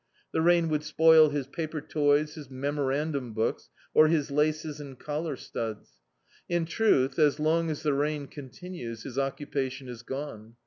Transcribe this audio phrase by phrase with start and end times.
[0.33, 5.35] Hie rain would spoil his paper toys, his memorandum books, or his laces and collar
[5.35, 5.91] studs.
[6.49, 10.55] In truth, as long as the rain con tinues his occupation is gone.